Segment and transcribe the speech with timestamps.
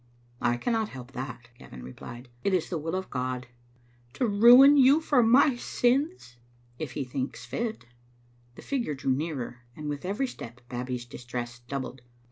[0.51, 3.45] "I cannot help that," Gavin replied." It is the will of God.""
[4.15, 6.37] To ruin you for my sins?"
[6.79, 7.85] "If He thinks fit."
[8.55, 12.01] The figure drew nearer, and with every step Babbie's distress doubled.